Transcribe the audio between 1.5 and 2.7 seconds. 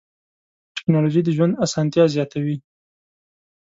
اسانتیا زیاتوي.